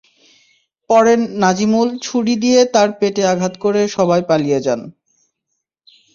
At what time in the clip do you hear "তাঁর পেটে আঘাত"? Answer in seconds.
2.73-3.53